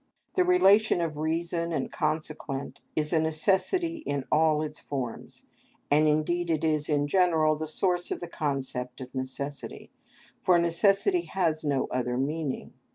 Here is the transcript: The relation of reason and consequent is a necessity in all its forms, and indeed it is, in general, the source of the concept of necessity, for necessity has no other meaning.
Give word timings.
The 0.33 0.43
relation 0.43 0.99
of 0.99 1.17
reason 1.19 1.71
and 1.71 1.91
consequent 1.91 2.79
is 2.95 3.13
a 3.13 3.19
necessity 3.21 3.97
in 3.97 4.25
all 4.31 4.63
its 4.63 4.79
forms, 4.79 5.45
and 5.91 6.07
indeed 6.07 6.49
it 6.49 6.63
is, 6.63 6.89
in 6.89 7.07
general, 7.07 7.55
the 7.55 7.67
source 7.67 8.09
of 8.09 8.19
the 8.19 8.27
concept 8.27 8.99
of 8.99 9.13
necessity, 9.13 9.91
for 10.41 10.57
necessity 10.57 11.25
has 11.25 11.63
no 11.63 11.85
other 11.91 12.17
meaning. 12.17 12.73